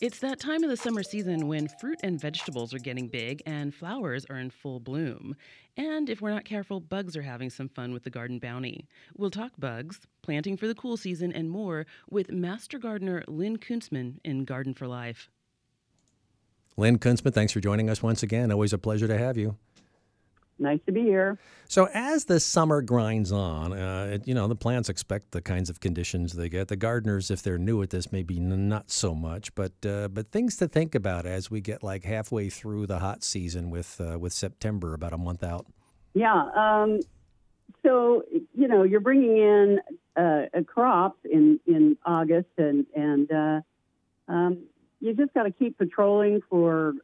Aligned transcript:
It's 0.00 0.18
that 0.20 0.40
time 0.40 0.64
of 0.64 0.70
the 0.70 0.76
summer 0.76 1.02
season 1.02 1.48
when 1.48 1.68
fruit 1.68 2.00
and 2.02 2.20
vegetables 2.20 2.72
are 2.72 2.78
getting 2.78 3.08
big 3.08 3.42
and 3.46 3.74
flowers 3.74 4.24
are 4.30 4.38
in 4.38 4.50
full 4.50 4.80
bloom. 4.80 5.36
And 5.76 6.08
if 6.08 6.20
we're 6.20 6.30
not 6.30 6.44
careful, 6.44 6.80
bugs 6.80 7.16
are 7.16 7.22
having 7.22 7.50
some 7.50 7.68
fun 7.68 7.92
with 7.92 8.04
the 8.04 8.10
garden 8.10 8.38
bounty. 8.38 8.86
We'll 9.16 9.30
talk 9.30 9.52
bugs, 9.58 10.00
planting 10.22 10.56
for 10.56 10.66
the 10.66 10.74
cool 10.74 10.96
season, 10.96 11.32
and 11.32 11.50
more 11.50 11.86
with 12.10 12.30
Master 12.30 12.78
Gardener 12.78 13.24
Lynn 13.26 13.58
Kunstman 13.58 14.18
in 14.24 14.44
Garden 14.44 14.74
for 14.74 14.86
Life. 14.86 15.30
Lynn 16.76 16.98
Kunstman, 16.98 17.34
thanks 17.34 17.52
for 17.52 17.60
joining 17.60 17.90
us 17.90 18.02
once 18.02 18.22
again. 18.22 18.50
Always 18.50 18.72
a 18.72 18.78
pleasure 18.78 19.08
to 19.08 19.18
have 19.18 19.36
you. 19.36 19.56
Nice 20.62 20.80
to 20.86 20.92
be 20.92 21.02
here. 21.02 21.38
So, 21.66 21.88
as 21.92 22.26
the 22.26 22.38
summer 22.38 22.82
grinds 22.82 23.32
on, 23.32 23.72
uh, 23.72 24.18
you 24.24 24.32
know, 24.34 24.46
the 24.46 24.56
plants 24.56 24.88
expect 24.88 25.32
the 25.32 25.42
kinds 25.42 25.68
of 25.68 25.80
conditions 25.80 26.32
they 26.32 26.48
get. 26.48 26.68
The 26.68 26.76
gardeners, 26.76 27.30
if 27.30 27.42
they're 27.42 27.58
new 27.58 27.82
at 27.82 27.90
this, 27.90 28.12
maybe 28.12 28.38
not 28.38 28.90
so 28.90 29.14
much, 29.14 29.54
but 29.54 29.72
uh, 29.84 30.08
but 30.08 30.30
things 30.30 30.56
to 30.58 30.68
think 30.68 30.94
about 30.94 31.26
as 31.26 31.50
we 31.50 31.60
get 31.60 31.82
like 31.82 32.04
halfway 32.04 32.48
through 32.48 32.86
the 32.86 33.00
hot 33.00 33.24
season 33.24 33.70
with 33.70 34.00
uh, 34.00 34.18
with 34.18 34.32
September 34.32 34.94
about 34.94 35.12
a 35.12 35.18
month 35.18 35.42
out. 35.42 35.66
Yeah. 36.14 36.48
Um, 36.54 37.00
so, 37.84 38.22
you 38.54 38.68
know, 38.68 38.84
you're 38.84 39.00
bringing 39.00 39.38
in 39.38 39.80
uh, 40.16 40.62
crops 40.66 41.18
in, 41.24 41.58
in 41.66 41.96
August, 42.04 42.50
and, 42.58 42.86
and 42.94 43.32
uh, 43.32 43.60
um, 44.28 44.64
you 45.00 45.14
just 45.14 45.34
got 45.34 45.44
to 45.44 45.50
keep 45.50 45.78
patrolling 45.78 46.42
for 46.48 46.94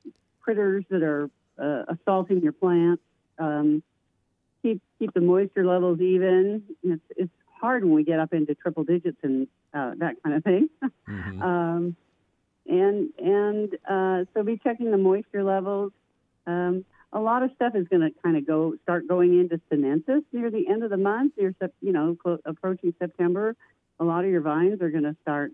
critters 0.40 0.84
that 0.90 1.02
are 1.02 1.30
uh, 1.58 1.94
assaulting 1.94 2.40
your 2.40 2.52
plants 2.52 3.02
um, 3.38 3.82
keep 4.62 4.82
keep 4.98 5.12
the 5.14 5.20
moisture 5.20 5.64
levels 5.64 6.00
even. 6.00 6.62
It's 6.82 7.02
it's 7.16 7.32
hard 7.60 7.84
when 7.84 7.94
we 7.94 8.04
get 8.04 8.20
up 8.20 8.32
into 8.32 8.54
triple 8.54 8.84
digits 8.84 9.18
and 9.22 9.48
uh, 9.74 9.92
that 9.98 10.22
kind 10.22 10.36
of 10.36 10.44
thing. 10.44 10.68
Mm-hmm. 11.08 11.42
um, 11.42 11.96
and 12.66 13.08
and 13.18 13.74
uh, 13.88 14.24
so 14.34 14.42
be 14.42 14.58
checking 14.62 14.90
the 14.90 14.98
moisture 14.98 15.42
levels. 15.42 15.92
Um, 16.46 16.84
a 17.14 17.18
lot 17.18 17.42
of 17.42 17.50
stuff 17.56 17.74
is 17.74 17.88
going 17.88 18.02
to 18.02 18.10
kind 18.22 18.36
of 18.36 18.46
go 18.46 18.74
start 18.82 19.08
going 19.08 19.40
into 19.40 19.58
senescence 19.70 20.26
near 20.32 20.50
the 20.50 20.68
end 20.68 20.82
of 20.82 20.90
the 20.90 20.98
month. 20.98 21.32
You're 21.38 21.54
you 21.80 21.92
know 21.92 22.14
clo- 22.22 22.40
approaching 22.44 22.94
September. 22.98 23.56
A 23.98 24.04
lot 24.04 24.24
of 24.24 24.30
your 24.30 24.42
vines 24.42 24.82
are 24.82 24.90
going 24.90 25.04
to 25.04 25.16
start 25.22 25.52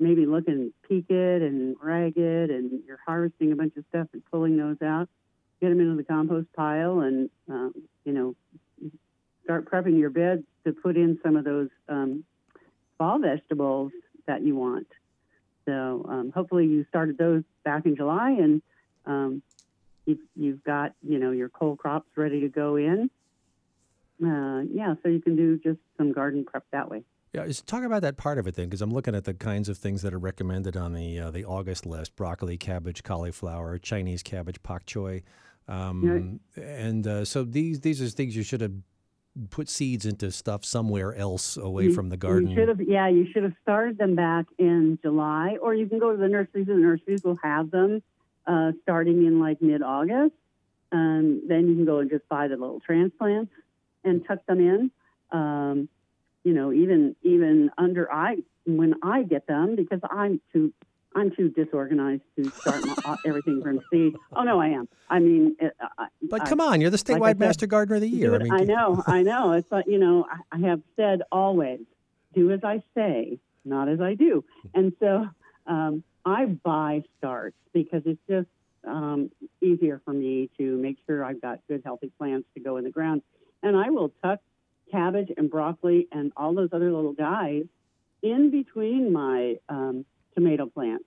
maybe 0.00 0.24
looking 0.24 0.72
peaked 0.88 1.10
and 1.10 1.76
ragged, 1.82 2.50
and 2.50 2.82
you're 2.86 3.00
harvesting 3.06 3.52
a 3.52 3.56
bunch 3.56 3.76
of 3.76 3.84
stuff 3.90 4.08
and 4.14 4.22
pulling 4.30 4.56
those 4.56 4.80
out 4.82 5.08
get 5.60 5.70
them 5.70 5.80
into 5.80 5.96
the 5.96 6.04
compost 6.04 6.48
pile 6.54 7.00
and, 7.00 7.30
um, 7.48 7.74
you 8.04 8.12
know, 8.12 8.34
start 9.44 9.70
prepping 9.70 9.98
your 9.98 10.10
bed 10.10 10.44
to 10.64 10.72
put 10.72 10.96
in 10.96 11.18
some 11.22 11.36
of 11.36 11.44
those 11.44 11.68
um, 11.88 12.24
fall 12.98 13.18
vegetables 13.18 13.92
that 14.26 14.42
you 14.42 14.56
want. 14.56 14.86
So 15.66 16.06
um, 16.08 16.32
hopefully 16.34 16.66
you 16.66 16.84
started 16.88 17.18
those 17.18 17.42
back 17.64 17.86
in 17.86 17.96
July 17.96 18.30
and 18.30 18.62
um, 19.06 19.42
you've, 20.06 20.18
you've 20.36 20.64
got, 20.64 20.92
you 21.02 21.18
know, 21.18 21.30
your 21.30 21.48
cole 21.48 21.76
crops 21.76 22.08
ready 22.16 22.40
to 22.40 22.48
go 22.48 22.76
in. 22.76 23.10
Uh, 24.22 24.62
yeah, 24.72 24.94
so 25.02 25.08
you 25.08 25.20
can 25.20 25.36
do 25.36 25.58
just 25.58 25.80
some 25.98 26.12
garden 26.12 26.44
prep 26.44 26.64
that 26.72 26.88
way. 26.88 27.02
Yeah, 27.34 27.50
talk 27.66 27.82
about 27.82 28.02
that 28.02 28.16
part 28.16 28.38
of 28.38 28.46
it 28.46 28.54
then, 28.54 28.66
because 28.66 28.80
I'm 28.80 28.92
looking 28.92 29.14
at 29.16 29.24
the 29.24 29.34
kinds 29.34 29.68
of 29.68 29.76
things 29.76 30.02
that 30.02 30.14
are 30.14 30.20
recommended 30.20 30.76
on 30.76 30.92
the 30.92 31.18
uh, 31.18 31.30
the 31.32 31.44
August 31.44 31.84
list: 31.84 32.14
broccoli, 32.14 32.56
cabbage, 32.56 33.02
cauliflower, 33.02 33.76
Chinese 33.78 34.22
cabbage, 34.22 34.62
pak 34.62 34.86
choy. 34.86 35.22
Um, 35.66 36.38
And 36.56 37.06
uh, 37.06 37.24
so 37.24 37.42
these 37.42 37.80
these 37.80 38.00
are 38.00 38.06
things 38.06 38.36
you 38.36 38.44
should 38.44 38.60
have 38.60 38.74
put 39.50 39.68
seeds 39.68 40.06
into 40.06 40.30
stuff 40.30 40.64
somewhere 40.64 41.12
else 41.16 41.56
away 41.56 41.84
you, 41.84 41.92
from 41.92 42.08
the 42.08 42.16
garden. 42.16 42.50
You 42.50 42.54
should 42.56 42.68
have, 42.68 42.80
yeah, 42.80 43.08
you 43.08 43.26
should 43.32 43.42
have 43.42 43.54
started 43.62 43.98
them 43.98 44.14
back 44.14 44.46
in 44.58 44.96
July, 45.02 45.56
or 45.60 45.74
you 45.74 45.88
can 45.88 45.98
go 45.98 46.12
to 46.12 46.16
the 46.16 46.28
nurseries, 46.28 46.68
and 46.68 46.76
the 46.78 46.86
nurseries 46.86 47.24
will 47.24 47.38
have 47.42 47.72
them 47.72 48.00
uh, 48.46 48.72
starting 48.82 49.26
in 49.26 49.40
like 49.40 49.60
mid 49.60 49.82
August. 49.82 50.34
Um, 50.92 51.42
then 51.48 51.66
you 51.66 51.74
can 51.74 51.84
go 51.84 51.98
and 51.98 52.08
just 52.08 52.28
buy 52.28 52.46
the 52.46 52.56
little 52.56 52.78
transplants 52.78 53.50
and 54.04 54.24
tuck 54.24 54.46
them 54.46 54.60
in. 54.60 54.90
Um, 55.32 55.88
you 56.44 56.52
know, 56.52 56.72
even 56.72 57.16
even 57.22 57.70
under 57.76 58.10
I 58.12 58.36
when 58.66 58.94
I 59.02 59.22
get 59.24 59.46
them 59.46 59.74
because 59.74 60.00
I'm 60.08 60.40
too 60.52 60.72
I'm 61.16 61.30
too 61.30 61.48
disorganized 61.48 62.22
to 62.36 62.50
start 62.50 62.84
my, 62.84 62.94
uh, 63.04 63.16
everything 63.24 63.62
from 63.62 63.80
seed. 63.90 64.14
Oh 64.32 64.42
no, 64.42 64.60
I 64.60 64.68
am. 64.68 64.88
I 65.08 65.20
mean, 65.20 65.56
it, 65.60 65.72
I, 65.98 66.06
but 66.22 66.44
come 66.44 66.60
on, 66.60 66.80
you're 66.80 66.90
the 66.90 66.96
statewide 66.96 67.20
like 67.20 67.38
master 67.38 67.66
gardener 67.66 67.96
of 67.96 68.02
the 68.02 68.08
year. 68.08 68.34
I, 68.34 68.38
mean, 68.38 68.52
I 68.52 68.60
know, 68.60 69.02
I 69.06 69.22
know. 69.22 69.52
It's 69.52 69.70
like 69.70 69.86
you 69.86 69.98
know, 69.98 70.26
I, 70.30 70.56
I 70.56 70.68
have 70.68 70.82
said 70.96 71.22
always, 71.30 71.80
do 72.34 72.50
as 72.50 72.60
I 72.64 72.82
say, 72.94 73.38
not 73.64 73.88
as 73.88 74.00
I 74.00 74.14
do, 74.14 74.44
and 74.74 74.92
so 75.00 75.28
um, 75.66 76.02
I 76.24 76.46
buy 76.46 77.04
starts 77.18 77.56
because 77.72 78.02
it's 78.06 78.20
just 78.28 78.48
um, 78.86 79.30
easier 79.62 80.00
for 80.04 80.12
me 80.12 80.50
to 80.58 80.76
make 80.76 80.98
sure 81.06 81.24
I've 81.24 81.40
got 81.40 81.60
good, 81.68 81.82
healthy 81.84 82.10
plants 82.18 82.48
to 82.54 82.60
go 82.60 82.76
in 82.76 82.84
the 82.84 82.90
ground, 82.90 83.22
and 83.62 83.76
I 83.76 83.90
will 83.90 84.12
tuck 84.22 84.40
cabbage 84.90 85.30
and 85.36 85.50
broccoli 85.50 86.08
and 86.12 86.32
all 86.36 86.54
those 86.54 86.70
other 86.72 86.92
little 86.92 87.12
guys 87.12 87.64
in 88.22 88.50
between 88.50 89.12
my 89.12 89.56
um, 89.68 90.04
tomato 90.34 90.66
plants, 90.66 91.04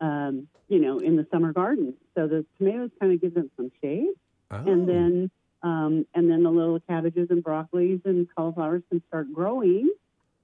um, 0.00 0.46
you 0.68 0.80
know, 0.80 0.98
in 0.98 1.16
the 1.16 1.26
summer 1.30 1.52
garden. 1.52 1.94
So 2.14 2.26
the 2.26 2.44
tomatoes 2.58 2.90
kind 3.00 3.12
of 3.12 3.20
give 3.20 3.34
them 3.34 3.50
some 3.56 3.70
shade, 3.82 4.14
oh. 4.50 4.56
and 4.56 4.88
then 4.88 5.30
um, 5.62 6.06
and 6.14 6.30
then 6.30 6.42
the 6.42 6.50
little 6.50 6.78
cabbages 6.80 7.28
and 7.30 7.42
broccolis 7.42 8.04
and 8.04 8.28
cauliflowers 8.36 8.82
can 8.90 9.02
start 9.08 9.32
growing. 9.32 9.90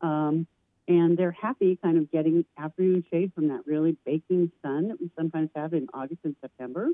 Um, 0.01 0.47
and 0.89 1.17
they're 1.17 1.31
happy 1.31 1.79
kind 1.81 1.99
of 1.99 2.11
getting 2.11 2.45
afternoon 2.59 3.05
shade 3.11 3.33
from 3.35 3.49
that 3.49 3.61
really 3.67 3.97
baking 4.05 4.51
sun 4.63 4.89
that 4.89 5.01
we 5.01 5.11
sometimes 5.17 5.51
have 5.55 5.73
in 5.73 5.89
August 5.95 6.21
and 6.25 6.35
September 6.41 6.89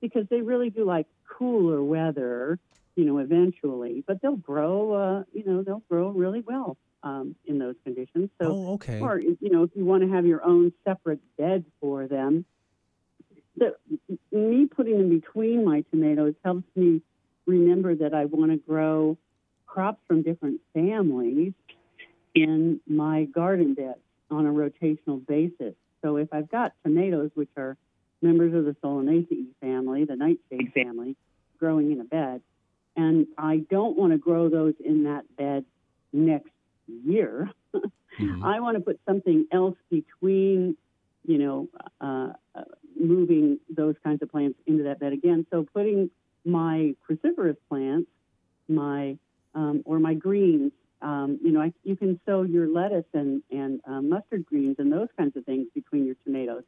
because 0.00 0.26
they 0.28 0.40
really 0.40 0.70
do 0.70 0.84
like 0.84 1.06
cooler 1.28 1.82
weather, 1.82 2.58
you 2.96 3.04
know, 3.04 3.18
eventually. 3.18 4.04
But 4.06 4.22
they'll 4.22 4.36
grow, 4.36 4.92
uh, 4.92 5.24
you 5.32 5.44
know, 5.44 5.62
they'll 5.62 5.82
grow 5.88 6.08
really 6.08 6.40
well 6.40 6.76
um, 7.02 7.34
in 7.46 7.58
those 7.58 7.76
conditions. 7.84 8.30
So, 8.40 8.52
oh, 8.52 8.72
okay. 8.74 9.00
Or 9.00 9.18
you 9.18 9.36
know, 9.42 9.64
if 9.64 9.70
you 9.74 9.84
want 9.84 10.02
to 10.02 10.10
have 10.10 10.26
your 10.26 10.44
own 10.44 10.72
separate 10.84 11.20
bed 11.36 11.64
for 11.80 12.06
them, 12.06 12.44
the, 13.56 13.76
me 14.30 14.66
putting 14.66 14.98
them 14.98 15.08
between 15.08 15.64
my 15.64 15.84
tomatoes 15.90 16.34
helps 16.44 16.64
me 16.74 17.02
remember 17.46 17.94
that 17.94 18.14
I 18.14 18.26
want 18.26 18.50
to 18.52 18.56
grow 18.56 19.18
crops 19.66 20.00
from 20.06 20.22
different 20.22 20.60
families 20.74 21.52
in 22.34 22.80
my 22.86 23.24
garden 23.24 23.74
bed 23.74 23.96
on 24.30 24.46
a 24.46 24.50
rotational 24.50 25.24
basis. 25.26 25.74
So 26.02 26.16
if 26.16 26.32
I've 26.32 26.50
got 26.50 26.72
tomatoes, 26.84 27.30
which 27.34 27.50
are 27.56 27.76
members 28.20 28.54
of 28.54 28.64
the 28.64 28.76
Solanaceae 28.82 29.46
family, 29.60 30.04
the 30.04 30.16
nightshade 30.16 30.72
family, 30.74 31.16
growing 31.58 31.92
in 31.92 32.00
a 32.00 32.04
bed, 32.04 32.40
and 32.96 33.26
I 33.38 33.64
don't 33.70 33.96
want 33.96 34.12
to 34.12 34.18
grow 34.18 34.48
those 34.48 34.74
in 34.84 35.04
that 35.04 35.24
bed 35.36 35.64
next 36.12 36.50
year. 36.86 37.50
mm-hmm. 37.74 38.44
I 38.44 38.60
want 38.60 38.76
to 38.76 38.82
put 38.82 39.00
something 39.06 39.46
else 39.52 39.76
between, 39.90 40.76
you 41.24 41.38
know, 41.38 41.68
uh, 42.00 42.32
uh, 42.54 42.64
moving 42.98 43.58
those 43.74 43.94
kinds 44.04 44.22
of 44.22 44.30
plants 44.30 44.58
into 44.66 44.84
that 44.84 45.00
bed 45.00 45.12
again. 45.12 45.46
So 45.50 45.66
putting 45.72 46.10
my 46.44 46.94
cruciferous 47.08 47.56
plants, 47.68 48.10
my 48.68 49.16
um, 49.54 49.82
or 49.84 49.98
my 49.98 50.14
greens, 50.14 50.72
um, 51.02 51.38
you 51.42 51.52
know, 51.52 51.60
I, 51.60 51.72
you 51.84 51.96
can 51.96 52.18
sow 52.24 52.42
your 52.42 52.68
lettuce 52.68 53.04
and 53.12 53.42
and 53.50 53.80
uh, 53.86 54.00
mustard 54.00 54.46
greens 54.46 54.76
and 54.78 54.92
those 54.92 55.08
kinds 55.16 55.36
of 55.36 55.44
things 55.44 55.66
between 55.74 56.06
your 56.06 56.16
tomatoes. 56.24 56.64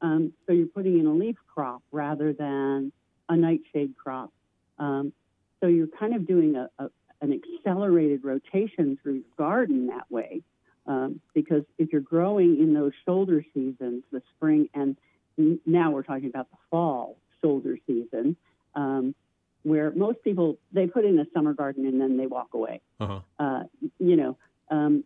Um, 0.00 0.32
so 0.46 0.52
you're 0.52 0.66
putting 0.66 0.98
in 0.98 1.06
a 1.06 1.12
leaf 1.12 1.36
crop 1.54 1.82
rather 1.92 2.32
than 2.32 2.92
a 3.28 3.36
nightshade 3.36 3.94
crop. 3.96 4.32
Um, 4.78 5.12
so 5.60 5.68
you're 5.68 5.86
kind 5.86 6.14
of 6.14 6.26
doing 6.26 6.56
a, 6.56 6.68
a, 6.78 6.90
an 7.20 7.32
accelerated 7.32 8.24
rotation 8.24 8.98
through 9.02 9.14
your 9.14 9.22
garden 9.38 9.86
that 9.86 10.10
way. 10.10 10.42
Um, 10.86 11.20
because 11.32 11.62
if 11.78 11.92
you're 11.92 12.00
growing 12.00 12.60
in 12.60 12.74
those 12.74 12.91
shoulder 13.04 13.44
seasons, 13.54 14.04
the 14.10 14.22
spring 14.36 14.68
and 14.74 14.96
now 15.66 15.90
we're 15.90 16.02
talking 16.02 16.26
about 16.26 16.50
the 16.50 16.56
fall 16.70 17.16
shoulder 17.40 17.78
season, 17.86 18.36
um, 18.74 19.14
where 19.62 19.90
most 19.92 20.22
people 20.22 20.58
they 20.72 20.86
put 20.86 21.04
in 21.04 21.18
a 21.18 21.26
summer 21.34 21.54
garden 21.54 21.86
and 21.86 22.00
then 22.00 22.16
they 22.16 22.26
walk 22.26 22.48
away. 22.54 22.80
Uh-huh. 23.00 23.20
Uh, 23.38 23.62
you 23.98 24.16
know, 24.16 24.36
um, 24.70 25.04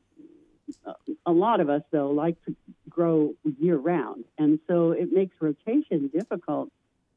a 1.24 1.32
lot 1.32 1.60
of 1.60 1.68
us 1.68 1.82
though 1.90 2.10
like 2.10 2.42
to 2.44 2.54
grow 2.88 3.34
year 3.60 3.76
round, 3.76 4.24
and 4.38 4.58
so 4.66 4.92
it 4.92 5.12
makes 5.12 5.34
rotation 5.40 6.08
difficult. 6.08 6.70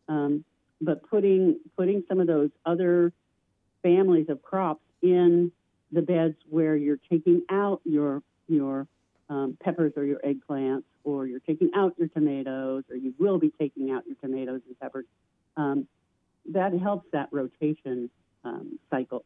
Um, 0.07 0.43
but 0.81 1.09
putting 1.09 1.59
putting 1.77 2.03
some 2.07 2.19
of 2.19 2.27
those 2.27 2.49
other 2.65 3.11
families 3.81 4.27
of 4.29 4.41
crops 4.41 4.83
in 5.01 5.51
the 5.91 6.01
beds 6.01 6.35
where 6.49 6.75
you're 6.75 6.99
taking 7.09 7.41
out 7.49 7.81
your 7.85 8.21
your 8.47 8.87
um, 9.29 9.57
peppers 9.61 9.93
or 9.95 10.03
your 10.03 10.19
eggplants, 10.19 10.83
or 11.03 11.27
you're 11.27 11.39
taking 11.39 11.71
out 11.75 11.93
your 11.97 12.07
tomatoes, 12.07 12.83
or 12.89 12.95
you 12.95 13.13
will 13.19 13.37
be 13.37 13.51
taking 13.59 13.91
out 13.91 14.03
your 14.05 14.15
tomatoes 14.21 14.61
and 14.67 14.79
peppers. 14.79 15.05
Um, 15.57 15.87
that 16.51 16.73
helps 16.73 17.07
that 17.11 17.29
rotation 17.31 18.09
um, 18.43 18.79
cycle. 18.89 19.25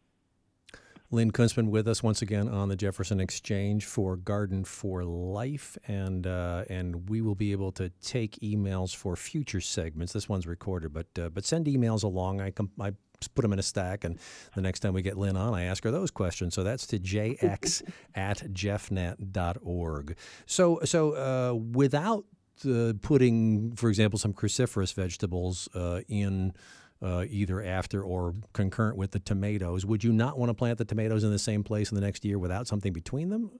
Lynn 1.13 1.29
Kunstman 1.29 1.69
with 1.69 1.87
us 1.87 2.01
once 2.01 2.23
again 2.23 2.49
on 2.49 2.69
the 2.69 2.75
Jefferson 2.75 3.19
Exchange 3.19 3.85
for 3.85 4.15
Garden 4.15 4.65
for 4.65 5.03
Life, 5.03 5.77
and 5.87 6.25
uh, 6.25 6.63
and 6.71 7.07
we 7.07 7.21
will 7.21 7.35
be 7.35 7.51
able 7.51 7.71
to 7.73 7.89
take 8.01 8.39
emails 8.39 8.95
for 8.95 9.15
future 9.15 9.61
segments. 9.61 10.11
This 10.11 10.27
one's 10.27 10.47
recorded, 10.47 10.91
but 10.91 11.05
uh, 11.21 11.29
but 11.29 11.45
send 11.45 11.67
emails 11.67 12.03
along. 12.03 12.41
I 12.41 12.49
com- 12.49 12.71
I 12.81 12.93
put 13.35 13.43
them 13.43 13.53
in 13.53 13.59
a 13.59 13.63
stack, 13.63 14.05
and 14.05 14.17
the 14.55 14.61
next 14.61 14.79
time 14.79 14.93
we 14.93 15.03
get 15.03 15.15
Lynn 15.15 15.37
on, 15.37 15.53
I 15.53 15.65
ask 15.65 15.83
her 15.83 15.91
those 15.91 16.09
questions. 16.09 16.55
So 16.55 16.63
that's 16.63 16.87
to 16.87 16.97
jx 16.97 17.83
at 18.15 18.39
jeffnet.org. 18.51 20.17
So 20.47 20.79
so 20.83 21.11
uh, 21.11 21.53
without 21.53 22.25
uh, 22.67 22.93
putting, 23.03 23.75
for 23.75 23.89
example, 23.89 24.17
some 24.17 24.33
cruciferous 24.33 24.95
vegetables 24.95 25.69
uh, 25.75 26.01
in 26.07 26.53
uh, 27.03 27.25
either 27.29 27.61
after 27.61 28.01
or 28.01 28.33
concurrent 28.53 28.97
with 28.97 29.11
the 29.11 29.19
tomatoes. 29.19 29.85
Would 29.85 30.03
you 30.03 30.13
not 30.13 30.37
want 30.37 30.49
to 30.49 30.53
plant 30.53 30.77
the 30.77 30.85
tomatoes 30.85 31.23
in 31.23 31.31
the 31.31 31.39
same 31.39 31.63
place 31.63 31.91
in 31.91 31.95
the 31.95 32.01
next 32.01 32.23
year 32.23 32.39
without 32.39 32.67
something 32.67 32.93
between 32.93 33.29
them? 33.29 33.51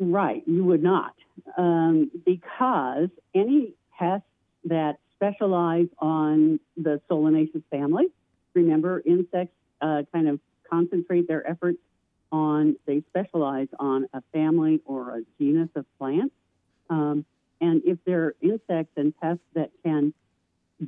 Right, 0.00 0.42
you 0.46 0.64
would 0.64 0.82
not, 0.82 1.14
um, 1.56 2.10
because 2.24 3.08
any 3.34 3.74
pests 3.98 4.26
that 4.64 4.98
specialize 5.16 5.88
on 5.98 6.60
the 6.76 7.00
solanaceous 7.10 7.64
family. 7.70 8.06
Remember, 8.54 9.02
insects 9.04 9.54
uh, 9.80 10.02
kind 10.12 10.28
of 10.28 10.40
concentrate 10.70 11.26
their 11.26 11.48
efforts 11.48 11.78
on, 12.30 12.76
they 12.86 13.02
specialize 13.08 13.68
on 13.78 14.06
a 14.12 14.22
family 14.32 14.80
or 14.84 15.18
a 15.18 15.22
genus 15.38 15.70
of 15.74 15.84
plants. 15.98 16.34
Um, 16.90 17.24
and 17.60 17.82
if 17.84 17.98
there 18.04 18.24
are 18.26 18.34
insects 18.40 18.92
and 18.96 19.16
pests 19.18 19.42
that 19.54 19.70
can 19.84 20.14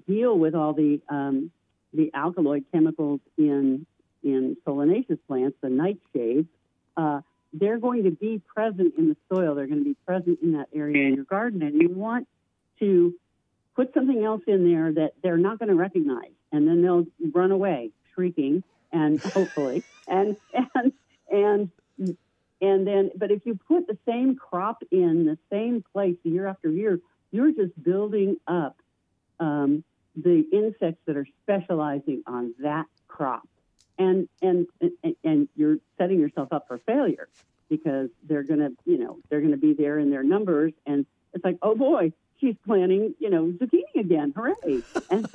deal 0.06 0.38
with 0.38 0.54
all 0.54 0.72
the 0.72 1.00
um, 1.08 1.50
the 1.92 2.10
alkaloid 2.14 2.64
chemicals 2.72 3.20
in 3.36 3.86
in 4.22 4.56
solanaceous 4.66 5.18
plants, 5.26 5.56
the 5.62 5.68
nightshades, 5.68 6.46
uh, 6.96 7.20
they're 7.52 7.78
going 7.78 8.04
to 8.04 8.10
be 8.10 8.40
present 8.54 8.94
in 8.98 9.08
the 9.08 9.16
soil. 9.32 9.54
They're 9.54 9.66
going 9.66 9.78
to 9.78 9.84
be 9.84 9.96
present 10.06 10.40
in 10.42 10.52
that 10.52 10.68
area 10.74 11.06
in 11.06 11.14
your 11.14 11.24
garden, 11.24 11.62
and 11.62 11.80
you 11.80 11.88
want 11.88 12.28
to 12.80 13.14
put 13.74 13.92
something 13.94 14.24
else 14.24 14.42
in 14.46 14.70
there 14.70 14.92
that 14.92 15.14
they're 15.22 15.38
not 15.38 15.58
going 15.58 15.70
to 15.70 15.74
recognize, 15.74 16.32
and 16.52 16.68
then 16.68 16.82
they'll 16.82 17.06
run 17.32 17.50
away 17.50 17.90
shrieking, 18.14 18.62
and 18.92 19.20
hopefully, 19.34 19.82
and 20.06 20.36
and 20.52 20.92
and 21.30 21.70
and 22.60 22.86
then, 22.86 23.10
but 23.16 23.30
if 23.30 23.46
you 23.46 23.58
put 23.68 23.86
the 23.86 23.98
same 24.06 24.36
crop 24.36 24.82
in 24.90 25.24
the 25.24 25.38
same 25.50 25.82
place 25.92 26.16
year 26.22 26.46
after 26.46 26.70
year, 26.70 27.00
you're 27.32 27.52
just 27.52 27.80
building 27.82 28.36
up 28.46 28.76
um, 29.40 29.82
the 30.14 30.44
insects 30.52 31.00
that 31.06 31.16
are 31.16 31.26
specializing 31.42 32.22
on 32.26 32.54
that 32.60 32.86
crop, 33.08 33.48
and 33.98 34.28
and 34.40 34.66
and 35.24 35.48
you're 35.56 35.78
setting 35.98 36.20
yourself 36.20 36.52
up 36.52 36.68
for 36.68 36.78
failure 36.78 37.28
because 37.68 38.10
they're 38.24 38.42
gonna, 38.42 38.70
you 38.84 38.98
know, 38.98 39.18
they're 39.28 39.40
gonna 39.40 39.56
be 39.56 39.72
there 39.72 39.98
in 39.98 40.10
their 40.10 40.22
numbers, 40.22 40.72
and 40.86 41.06
it's 41.32 41.44
like, 41.44 41.56
oh 41.62 41.74
boy, 41.74 42.12
she's 42.40 42.56
planting, 42.66 43.14
you 43.18 43.30
know, 43.30 43.46
zucchini 43.46 44.00
again, 44.00 44.32
hooray! 44.36 44.82
And 45.10 45.28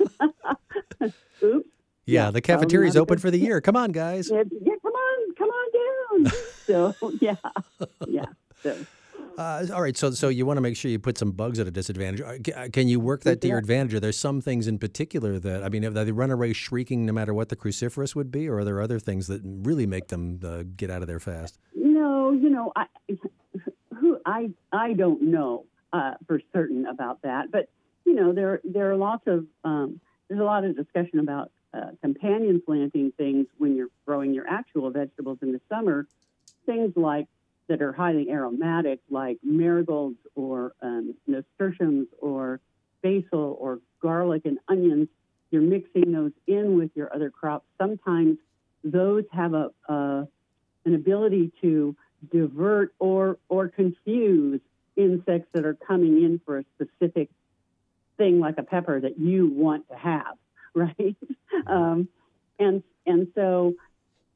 oops. 1.42 1.68
Yeah, 2.04 2.30
the 2.30 2.40
cafeteria 2.40 2.88
is 2.88 2.96
open 2.96 3.18
for 3.18 3.32
the 3.32 3.38
year. 3.38 3.60
Come 3.60 3.74
on, 3.74 3.90
guys. 3.90 4.30
Yeah, 4.30 4.44
come 4.44 4.92
on, 4.92 5.34
come 5.34 5.48
on 5.48 6.24
down. 6.24 6.32
so 6.66 6.94
yeah, 7.20 7.34
yeah. 8.06 8.26
Uh, 9.36 9.66
all 9.74 9.82
right, 9.82 9.96
so 9.96 10.10
so 10.12 10.28
you 10.28 10.46
want 10.46 10.56
to 10.56 10.62
make 10.62 10.76
sure 10.76 10.90
you 10.90 10.98
put 10.98 11.18
some 11.18 11.30
bugs 11.30 11.58
at 11.58 11.66
a 11.66 11.70
disadvantage. 11.70 12.20
Uh, 12.22 12.58
uh, 12.58 12.68
can 12.72 12.88
you 12.88 12.98
work 12.98 13.22
that 13.22 13.40
to 13.42 13.48
your 13.48 13.58
advantage? 13.58 13.92
Are 13.92 14.00
there 14.00 14.12
some 14.12 14.40
things 14.40 14.66
in 14.66 14.78
particular 14.78 15.38
that 15.38 15.62
I 15.62 15.68
mean, 15.68 15.82
have 15.82 15.94
they 15.94 16.10
run 16.10 16.30
away 16.30 16.54
shrieking 16.54 17.04
no 17.04 17.12
matter 17.12 17.34
what 17.34 17.50
the 17.50 17.56
cruciferous 17.56 18.14
would 18.14 18.30
be, 18.30 18.48
or 18.48 18.58
are 18.58 18.64
there 18.64 18.80
other 18.80 18.98
things 18.98 19.26
that 19.26 19.42
really 19.44 19.86
make 19.86 20.08
them 20.08 20.40
uh, 20.42 20.62
get 20.76 20.90
out 20.90 21.02
of 21.02 21.08
there 21.08 21.20
fast? 21.20 21.58
No, 21.74 22.32
you 22.32 22.48
know, 22.48 22.72
I 22.74 22.86
who 24.00 24.18
I 24.24 24.50
I 24.72 24.94
don't 24.94 25.22
know 25.22 25.66
uh, 25.92 26.14
for 26.26 26.40
certain 26.54 26.86
about 26.86 27.20
that, 27.22 27.50
but 27.50 27.68
you 28.06 28.14
know, 28.14 28.32
there 28.32 28.60
there 28.64 28.90
are 28.90 28.96
lots 28.96 29.26
of 29.26 29.44
um, 29.64 30.00
there's 30.28 30.40
a 30.40 30.44
lot 30.44 30.64
of 30.64 30.74
discussion 30.76 31.18
about 31.18 31.50
uh, 31.74 31.90
companion 32.00 32.62
planting 32.64 33.12
things 33.18 33.46
when 33.58 33.76
you're 33.76 33.90
growing 34.06 34.32
your 34.32 34.48
actual 34.48 34.90
vegetables 34.90 35.38
in 35.42 35.52
the 35.52 35.60
summer. 35.68 36.06
Things 36.64 36.92
like 36.96 37.26
that 37.68 37.82
are 37.82 37.92
highly 37.92 38.30
aromatic, 38.30 39.00
like 39.10 39.38
marigolds 39.42 40.18
or 40.34 40.72
um, 40.82 41.14
nasturtiums 41.26 42.08
or 42.20 42.60
basil 43.02 43.56
or 43.60 43.80
garlic 44.00 44.42
and 44.44 44.58
onions, 44.68 45.08
you're 45.50 45.62
mixing 45.62 46.12
those 46.12 46.32
in 46.46 46.76
with 46.76 46.90
your 46.94 47.14
other 47.14 47.30
crops. 47.30 47.66
Sometimes 47.78 48.38
those 48.84 49.24
have 49.32 49.54
a, 49.54 49.70
an 49.88 50.94
ability 50.94 51.52
to 51.60 51.96
divert 52.32 52.94
or 52.98 53.38
or 53.48 53.68
confuse 53.68 54.60
insects 54.96 55.48
that 55.52 55.64
are 55.64 55.74
coming 55.74 56.22
in 56.24 56.40
for 56.44 56.58
a 56.58 56.64
specific 56.74 57.28
thing, 58.16 58.40
like 58.40 58.58
a 58.58 58.62
pepper 58.62 59.00
that 59.00 59.18
you 59.18 59.48
want 59.48 59.88
to 59.88 59.96
have, 59.96 60.36
right? 60.74 61.16
um, 61.66 62.08
and 62.58 62.82
and 63.04 63.28
so, 63.34 63.74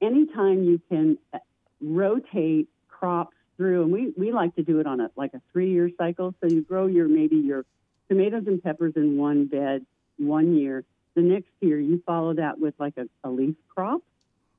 anytime 0.01 0.65
you 0.65 0.81
can 0.89 1.19
uh, 1.33 1.39
rotate 1.81 2.69
crops 3.01 3.37
through, 3.57 3.83
and 3.83 3.93
we, 3.93 4.13
we 4.17 4.33
like 4.33 4.55
to 4.57 4.63
do 4.63 4.79
it 4.79 4.87
on 4.87 5.01
a 5.01 5.11
like 5.17 5.35
a 5.35 5.41
three 5.53 5.73
year 5.73 5.91
cycle. 5.99 6.35
So 6.41 6.49
you 6.49 6.63
grow 6.63 6.87
your 6.87 7.09
maybe 7.09 7.37
your 7.37 7.65
tomatoes 8.09 8.45
and 8.47 8.63
peppers 8.63 8.93
in 8.97 9.17
one 9.17 9.47
bed 9.47 9.85
one 10.19 10.55
year. 10.57 10.85
The 11.15 11.23
next 11.23 11.51
year 11.61 11.81
you 11.81 12.03
follow 12.07 12.35
that 12.35 12.61
with 12.61 12.75
like 12.79 12.95
a, 12.97 13.09
a 13.25 13.31
leaf 13.31 13.57
crop. 13.69 14.03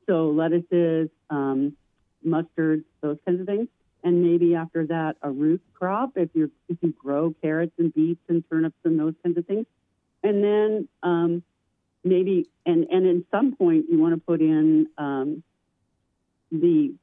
So 0.07 0.29
lettuces, 0.29 1.09
um, 1.29 1.77
mustards, 2.25 2.83
those 3.01 3.17
kinds 3.25 3.39
of 3.39 3.47
things. 3.47 3.67
And 4.03 4.23
maybe 4.23 4.55
after 4.55 4.88
that 4.88 5.15
a 5.21 5.29
root 5.29 5.61
crop 5.73 6.11
if 6.15 6.29
you 6.33 6.51
if 6.67 6.77
you 6.81 6.91
grow 6.91 7.35
carrots 7.41 7.73
and 7.77 7.93
beets 7.93 8.21
and 8.27 8.43
turnips 8.49 8.77
and 8.83 8.99
those 8.99 9.13
kinds 9.23 9.38
of 9.38 9.45
things. 9.45 9.67
And 10.23 10.43
then 10.43 10.88
um, 11.03 11.43
maybe 12.03 12.49
and 12.65 12.85
and 12.89 13.05
at 13.07 13.23
some 13.31 13.55
point 13.55 13.85
you 13.89 13.99
want 13.99 14.15
to 14.15 14.21
put 14.21 14.41
in 14.41 14.88
um, 14.97 15.43
the 16.51 16.93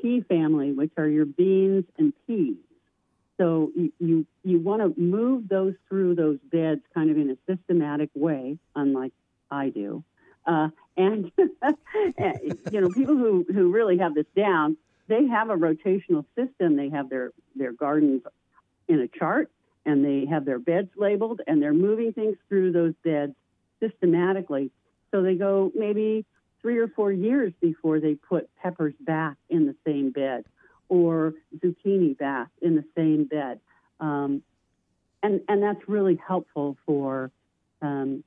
pea 0.00 0.20
family, 0.22 0.72
which 0.72 0.92
are 0.96 1.08
your 1.08 1.24
beans 1.24 1.84
and 1.98 2.12
peas. 2.26 2.56
So 3.38 3.70
you, 3.76 3.92
you, 3.98 4.26
you 4.44 4.58
want 4.60 4.82
to 4.82 5.00
move 5.00 5.48
those 5.48 5.74
through 5.88 6.14
those 6.14 6.38
beds 6.50 6.80
kind 6.94 7.10
of 7.10 7.16
in 7.16 7.30
a 7.30 7.36
systematic 7.46 8.10
way, 8.14 8.58
unlike 8.74 9.12
I 9.50 9.68
do. 9.68 10.02
Uh, 10.46 10.68
and, 10.96 11.30
you 12.70 12.80
know, 12.80 12.88
people 12.88 13.16
who, 13.16 13.44
who 13.52 13.70
really 13.70 13.98
have 13.98 14.14
this 14.14 14.26
down, 14.34 14.76
they 15.08 15.26
have 15.26 15.50
a 15.50 15.56
rotational 15.56 16.24
system. 16.34 16.76
They 16.76 16.88
have 16.90 17.10
their, 17.10 17.32
their 17.54 17.72
gardens 17.72 18.22
in 18.88 19.00
a 19.00 19.08
chart 19.08 19.50
and 19.84 20.04
they 20.04 20.26
have 20.26 20.44
their 20.44 20.58
beds 20.58 20.90
labeled 20.96 21.40
and 21.46 21.62
they're 21.62 21.74
moving 21.74 22.12
things 22.12 22.36
through 22.48 22.72
those 22.72 22.94
beds 23.04 23.34
systematically. 23.80 24.70
So 25.12 25.22
they 25.22 25.34
go 25.34 25.70
maybe 25.74 26.24
three 26.66 26.78
or 26.78 26.88
four 26.88 27.12
years 27.12 27.52
before 27.60 28.00
they 28.00 28.16
put 28.16 28.50
peppers 28.56 28.92
back 28.98 29.36
in 29.48 29.66
the 29.66 29.76
same 29.86 30.10
bed 30.10 30.44
or 30.88 31.32
zucchini 31.58 32.18
back 32.18 32.48
in 32.60 32.74
the 32.74 32.84
same 32.96 33.22
bed. 33.22 33.60
Um, 34.00 34.42
and, 35.22 35.42
and 35.48 35.62
that's 35.62 35.88
really 35.88 36.16
helpful 36.26 36.76
for 36.84 37.30
um, 37.80 38.24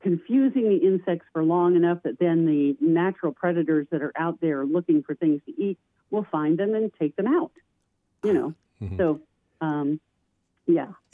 confusing 0.00 0.68
the 0.68 0.76
insects 0.76 1.26
for 1.32 1.42
long 1.42 1.74
enough 1.74 2.04
that 2.04 2.20
then 2.20 2.46
the 2.46 2.76
natural 2.80 3.32
predators 3.32 3.88
that 3.90 4.00
are 4.00 4.12
out 4.16 4.40
there 4.40 4.64
looking 4.64 5.02
for 5.02 5.16
things 5.16 5.40
to 5.46 5.60
eat 5.60 5.76
will 6.12 6.26
find 6.30 6.56
them 6.56 6.72
and 6.72 6.92
take 7.00 7.16
them 7.16 7.26
out. 7.26 7.50
You 8.22 8.32
know, 8.32 8.54
mm-hmm. 8.80 8.96
so. 8.96 9.20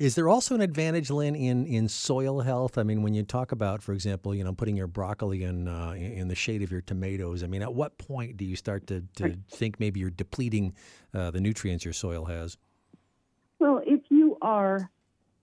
Is 0.00 0.14
there 0.14 0.30
also 0.30 0.54
an 0.54 0.62
advantage, 0.62 1.11
Lynn, 1.11 1.35
in, 1.35 1.66
in 1.66 1.87
soil 1.87 2.40
health? 2.40 2.78
I 2.78 2.85
mean, 2.85 3.02
when 3.02 3.12
you 3.12 3.23
talk 3.23 3.52
about, 3.52 3.83
for 3.83 3.92
example, 3.92 4.35
you 4.35 4.42
know, 4.42 4.54
putting 4.54 4.75
your 4.75 4.87
broccoli 4.87 5.45
in 5.45 5.69
uh, 5.69 5.90
in 5.90 6.26
the 6.26 6.35
shade 6.35 6.62
of 6.62 6.73
your 6.73 6.80
tomatoes. 6.80 7.45
I 7.45 7.47
mean, 7.49 7.61
at 7.61 7.75
what 7.75 7.99
point 7.99 8.38
do 8.38 8.47
you 8.47 8.57
start 8.57 8.87
to, 8.87 9.04
to 9.16 9.37
think 9.50 9.78
maybe 9.78 10.00
you're 10.00 10.09
depleting 10.09 10.73
uh, 11.12 11.30
the 11.33 11.40
nutrients 11.42 11.85
your 11.85 11.92
soil 11.92 12.25
has? 12.25 12.57
Well, 13.59 13.83
if 13.87 14.00
you 14.09 14.38
are, 14.40 14.90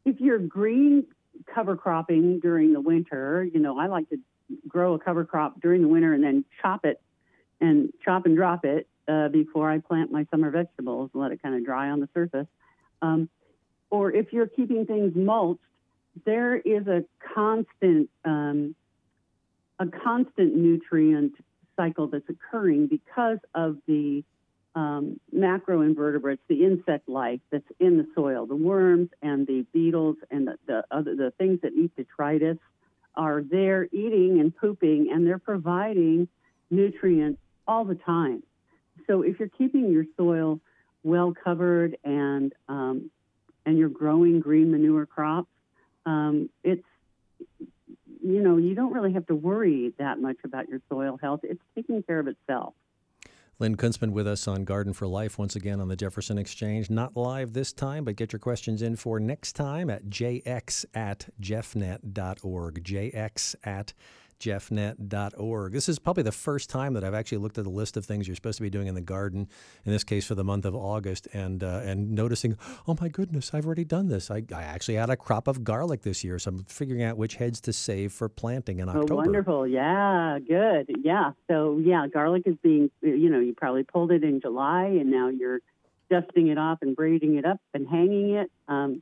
if 0.06 0.20
you're 0.20 0.40
green 0.40 1.06
cover 1.54 1.76
cropping 1.76 2.40
during 2.40 2.74
the 2.74 2.82
winter, 2.82 3.44
you 3.44 3.60
know, 3.60 3.78
I 3.78 3.86
like 3.86 4.10
to 4.10 4.18
grow 4.68 4.96
a 4.96 5.00
cover 5.00 5.24
crop 5.24 5.62
during 5.62 5.84
the 5.84 5.88
winter 5.88 6.16
and 6.16 6.24
then 6.24 6.44
chop 6.64 6.84
it 6.84 7.00
and 7.62 7.94
chop 8.04 8.26
and 8.26 8.36
drop 8.36 8.66
it 8.66 8.88
uh, 9.08 9.28
before 9.28 9.70
I 9.70 9.78
plant 9.78 10.12
my 10.12 10.26
summer 10.32 10.50
vegetables 10.50 11.12
and 11.14 11.22
let 11.22 11.32
it 11.32 11.44
kind 11.44 11.54
of 11.54 11.64
dry 11.64 11.92
on 11.92 12.00
the 12.00 12.10
surface. 12.16 12.48
Um, 13.04 13.30
or 13.90 14.12
if 14.12 14.34
you're 14.34 14.48
keeping 14.48 14.86
things 14.86 15.14
mulched, 15.16 15.62
there 16.26 16.56
is 16.56 16.88
a 16.88 17.04
constant 17.34 18.10
um, 18.26 18.76
a 19.80 19.86
constant 19.86 20.56
nutrient 20.56 21.34
cycle 21.76 22.08
that's 22.08 22.28
occurring 22.30 22.88
because 22.88 23.38
of 23.54 23.78
the 23.88 24.24
um, 24.74 25.20
macroinvertebrates, 25.36 26.40
the 26.48 26.66
insect 26.66 27.08
life 27.08 27.40
that's 27.52 27.68
in 27.80 27.98
the 27.98 28.08
soil, 28.16 28.46
the 28.46 28.56
worms 28.56 29.10
and 29.22 29.48
the 29.48 29.66
beetles 29.74 30.18
and 30.30 30.48
the, 30.48 30.58
the 30.66 30.84
other 30.92 31.16
the 31.16 31.32
things 31.38 31.60
that 31.62 31.74
eat 31.74 31.96
detritus 31.96 32.58
are 33.16 33.42
there 33.42 33.86
eating 33.86 34.40
and 34.40 34.56
pooping, 34.56 35.10
and 35.12 35.26
they're 35.26 35.40
providing 35.40 36.28
nutrients 36.70 37.40
all 37.68 37.84
the 37.86 37.96
time. 37.96 38.44
So 39.08 39.24
if 39.24 39.40
you're 39.40 39.50
keeping 39.50 39.92
your 39.92 40.06
soil 40.16 40.60
well 41.04 41.34
covered 41.44 41.98
and 42.04 42.54
um, 42.70 43.10
and 43.68 43.78
you're 43.78 43.90
growing 43.90 44.40
green 44.40 44.72
manure 44.72 45.06
crops, 45.06 45.50
um, 46.06 46.50
it's 46.64 46.84
you 48.24 48.42
know 48.42 48.58
you 48.58 48.74
don't 48.74 48.94
really 48.94 49.14
have 49.14 49.28
to 49.28 49.36
worry 49.36 49.94
that 50.00 50.20
much 50.20 50.38
about 50.44 50.70
your 50.70 50.80
soil 50.90 51.20
health. 51.22 51.42
It's 51.44 51.62
taking 51.76 52.02
care 52.02 52.20
of 52.20 52.28
itself. 52.28 52.74
Lynn 53.60 53.76
Kunstman 53.76 54.12
with 54.12 54.28
us 54.28 54.48
on 54.48 54.66
Garden 54.66 54.94
for 54.94 55.08
Life 55.08 55.38
once 55.40 55.56
again 55.56 55.82
on 55.82 55.88
the 55.88 55.96
Jefferson 55.96 56.38
Exchange. 56.38 56.90
Not 56.92 57.18
live 57.18 57.54
this 57.54 57.74
time, 57.74 58.06
but 58.06 58.16
get 58.16 58.32
your 58.32 58.40
questions 58.40 58.82
in 58.84 58.96
for 58.96 59.20
next 59.20 59.54
time 59.54 59.90
at 59.90 60.06
jx 60.06 60.86
at 60.94 61.28
jeffnet.org. 61.42 62.84
jx 62.84 63.56
at 63.64 63.94
jeffnet.org. 64.40 65.72
This 65.72 65.90
is 65.90 66.00
probably 66.00 66.24
the 66.24 66.32
first 66.32 66.70
time 66.70 66.94
that 66.94 67.04
I've 67.04 67.14
actually 67.14 67.40
looked 67.40 67.58
at 67.58 67.64
the 67.64 67.70
list 67.70 67.98
of 67.98 68.06
things 68.06 68.28
you're 68.28 68.36
supposed 68.36 68.58
to 68.58 68.64
be 68.64 68.70
doing 68.70 68.88
in 68.88 68.96
the 68.96 69.02
garden, 69.02 69.48
in 69.86 69.92
this 69.92 70.04
case 70.04 70.26
for 70.26 70.36
the 70.36 70.44
month 70.44 70.66
of 70.66 70.76
August, 70.76 71.28
and 71.34 71.64
uh, 71.64 71.82
and 71.84 72.12
noticing, 72.12 72.58
oh 72.88 72.98
my 73.02 73.10
goodness, 73.10 73.54
I've 73.54 73.66
already 73.66 73.86
done 73.86 74.08
this. 74.08 74.30
I, 74.32 74.44
I 74.54 74.64
actually 74.64 74.96
had 74.96 75.10
a 75.10 75.18
crop 75.18 75.48
of 75.48 75.64
garlic 75.64 76.02
this 76.02 76.24
year, 76.24 76.40
so 76.40 76.50
I'm 76.50 76.64
figuring 76.66 77.04
out 77.04 77.18
which 77.18 77.36
heads 77.36 77.62
to 77.62 77.74
save 77.74 78.14
for 78.14 78.30
planting 78.30 78.80
in 78.80 78.90
October. 78.90 79.14
Oh, 79.14 79.18
wonderful. 79.18 79.68
Yeah, 79.68 80.40
good. 80.40 80.96
Yeah. 81.04 81.32
So, 81.48 81.80
yeah, 81.84 82.08
garlic 82.08 82.44
is 82.46 82.56
being, 82.62 82.92
you 83.02 83.30
know, 83.30 83.40
you 83.40 83.54
probably 83.54 83.84
pulled 83.84 84.12
it 84.12 84.24
in 84.24 84.42
July, 84.42 84.86
and 84.86 85.12
now 85.12 85.30
you're 85.30 85.60
dusting 86.10 86.48
it 86.48 86.58
off 86.58 86.80
and 86.82 86.96
braiding 86.96 87.38
it 87.38 87.46
up 87.46 87.60
and 87.74 87.88
hanging 87.88 88.36
it. 88.36 88.52
Um, 88.68 89.02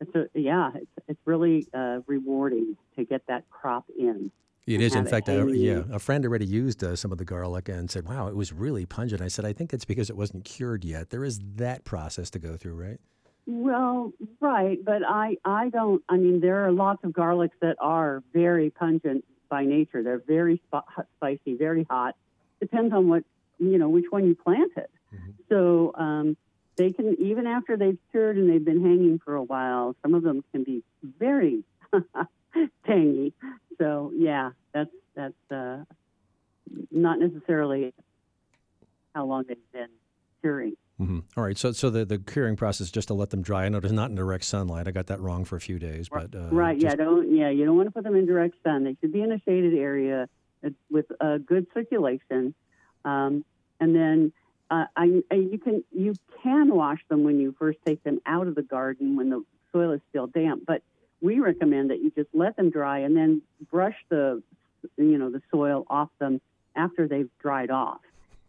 it's 0.00 0.14
a, 0.14 0.38
yeah, 0.38 0.70
it's, 0.74 0.90
it's 1.08 1.20
really 1.24 1.66
uh, 1.72 2.00
rewarding 2.06 2.76
to 2.96 3.04
get 3.04 3.26
that 3.28 3.48
crop 3.50 3.84
in. 3.96 4.30
It 4.66 4.80
is, 4.80 4.94
in 4.94 5.06
fact, 5.06 5.28
a, 5.28 5.50
yeah. 5.50 5.82
A 5.90 5.98
friend 5.98 6.24
already 6.24 6.46
used 6.46 6.84
uh, 6.84 6.94
some 6.94 7.10
of 7.10 7.18
the 7.18 7.24
garlic 7.24 7.68
and 7.68 7.90
said, 7.90 8.06
"Wow, 8.06 8.28
it 8.28 8.36
was 8.36 8.52
really 8.52 8.86
pungent." 8.86 9.20
I 9.20 9.28
said, 9.28 9.44
"I 9.44 9.52
think 9.52 9.72
it's 9.72 9.84
because 9.84 10.08
it 10.08 10.16
wasn't 10.16 10.44
cured 10.44 10.84
yet. 10.84 11.10
There 11.10 11.24
is 11.24 11.40
that 11.56 11.84
process 11.84 12.30
to 12.30 12.38
go 12.38 12.56
through, 12.56 12.74
right?" 12.74 13.00
Well, 13.44 14.12
right, 14.40 14.78
but 14.84 15.02
I, 15.04 15.36
I 15.44 15.68
don't. 15.70 16.02
I 16.08 16.16
mean, 16.16 16.40
there 16.40 16.64
are 16.64 16.70
lots 16.70 17.02
of 17.02 17.10
garlics 17.10 17.58
that 17.60 17.76
are 17.80 18.22
very 18.32 18.70
pungent 18.70 19.24
by 19.48 19.64
nature. 19.64 20.04
They're 20.04 20.22
very 20.24 20.62
sp- 20.70 20.86
spicy, 21.16 21.56
very 21.56 21.84
hot. 21.90 22.14
Depends 22.60 22.94
on 22.94 23.08
what 23.08 23.24
you 23.58 23.78
know, 23.78 23.88
which 23.88 24.06
one 24.10 24.26
you 24.26 24.34
planted. 24.34 24.88
Mm-hmm. 25.14 25.30
So 25.48 25.92
um, 25.96 26.36
they 26.76 26.92
can, 26.92 27.16
even 27.20 27.46
after 27.46 27.76
they've 27.76 27.98
cured 28.10 28.36
and 28.36 28.50
they've 28.50 28.64
been 28.64 28.82
hanging 28.82 29.20
for 29.24 29.34
a 29.34 29.42
while, 29.42 29.94
some 30.02 30.14
of 30.14 30.22
them 30.22 30.44
can 30.52 30.64
be 30.64 30.82
very 31.18 31.64
tangy. 32.86 33.32
So 33.82 34.12
yeah, 34.14 34.50
that's 34.72 34.90
that's 35.16 35.50
uh, 35.50 35.78
not 36.92 37.18
necessarily 37.18 37.92
how 39.12 39.26
long 39.26 39.44
they've 39.48 39.56
been 39.72 39.88
curing. 40.40 40.74
Mm-hmm. 41.00 41.20
All 41.36 41.42
right, 41.42 41.58
so 41.58 41.72
so 41.72 41.90
the, 41.90 42.04
the 42.04 42.18
curing 42.18 42.54
process 42.54 42.90
just 42.90 43.08
to 43.08 43.14
let 43.14 43.30
them 43.30 43.42
dry. 43.42 43.64
I 43.64 43.68
know 43.68 43.78
it's 43.78 43.90
not 43.90 44.10
in 44.10 44.14
direct 44.14 44.44
sunlight. 44.44 44.86
I 44.86 44.92
got 44.92 45.08
that 45.08 45.20
wrong 45.20 45.44
for 45.44 45.56
a 45.56 45.60
few 45.60 45.80
days, 45.80 46.08
but 46.08 46.32
uh, 46.34 46.50
right, 46.50 46.78
yeah, 46.78 46.94
don't 46.94 47.34
yeah, 47.34 47.50
you 47.50 47.64
don't 47.64 47.76
want 47.76 47.88
to 47.88 47.90
put 47.90 48.04
them 48.04 48.14
in 48.14 48.24
direct 48.24 48.54
sun. 48.62 48.84
They 48.84 48.96
should 49.00 49.12
be 49.12 49.20
in 49.20 49.32
a 49.32 49.40
shaded 49.40 49.74
area 49.74 50.28
with 50.88 51.06
a 51.20 51.40
good 51.40 51.66
circulation, 51.74 52.54
um, 53.04 53.44
and 53.80 53.96
then 53.96 54.32
uh, 54.70 54.84
I, 54.96 55.22
I, 55.28 55.34
you 55.34 55.58
can 55.58 55.82
you 55.90 56.14
can 56.44 56.72
wash 56.72 57.00
them 57.08 57.24
when 57.24 57.40
you 57.40 57.52
first 57.58 57.78
take 57.84 58.04
them 58.04 58.20
out 58.26 58.46
of 58.46 58.54
the 58.54 58.62
garden 58.62 59.16
when 59.16 59.28
the 59.30 59.42
soil 59.72 59.90
is 59.90 60.00
still 60.10 60.28
damp, 60.28 60.62
but 60.66 60.82
we 61.22 61.40
recommend 61.40 61.90
that 61.90 62.02
you 62.02 62.10
just 62.10 62.28
let 62.34 62.56
them 62.56 62.70
dry 62.70 62.98
and 62.98 63.16
then 63.16 63.40
brush 63.70 63.96
the 64.10 64.42
you 64.96 65.16
know 65.16 65.30
the 65.30 65.40
soil 65.50 65.86
off 65.88 66.10
them 66.18 66.40
after 66.76 67.08
they've 67.08 67.30
dried 67.40 67.70
off 67.70 68.00